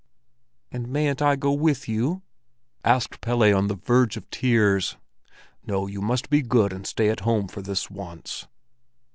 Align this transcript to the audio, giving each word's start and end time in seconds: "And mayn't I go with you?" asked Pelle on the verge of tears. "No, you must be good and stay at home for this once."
"And 0.71 0.87
mayn't 0.87 1.21
I 1.21 1.35
go 1.35 1.51
with 1.53 1.87
you?" 1.87 2.23
asked 2.83 3.21
Pelle 3.21 3.53
on 3.55 3.67
the 3.67 3.75
verge 3.75 4.17
of 4.17 4.27
tears. 4.31 4.97
"No, 5.63 5.85
you 5.85 6.01
must 6.01 6.31
be 6.31 6.41
good 6.41 6.73
and 6.73 6.87
stay 6.87 7.09
at 7.11 7.19
home 7.19 7.47
for 7.47 7.61
this 7.61 7.91
once." 7.91 8.47